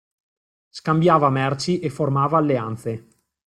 Scambiava 0.69 1.29
merci 1.29 1.77
e 1.79 1.91
formava 1.91 2.35
alleanze. 2.39 3.07